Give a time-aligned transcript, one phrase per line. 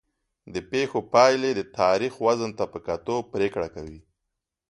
[0.53, 3.99] د پېښو پایلې د تاریخ وزن ته په کتو پرېکړه کوي.